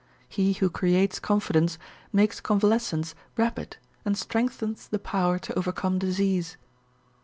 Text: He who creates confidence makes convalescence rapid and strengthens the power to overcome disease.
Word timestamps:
He 0.27 0.53
who 0.53 0.71
creates 0.71 1.19
confidence 1.19 1.77
makes 2.11 2.41
convalescence 2.41 3.13
rapid 3.37 3.77
and 4.03 4.17
strengthens 4.17 4.87
the 4.87 4.97
power 4.97 5.37
to 5.37 5.53
overcome 5.55 5.99
disease. 5.99 6.57